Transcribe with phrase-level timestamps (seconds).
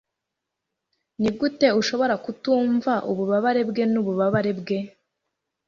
[1.19, 4.77] Nigute ushobora kutumva ububabare bwe nububabare bwe